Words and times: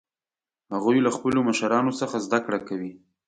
هغوی 0.73 0.97
له 1.05 1.11
خپلو 1.15 1.39
مشرانو 1.49 1.91
څخه 2.01 2.15
زده 2.25 2.39
کړه 2.45 2.59
کوي 2.67 2.93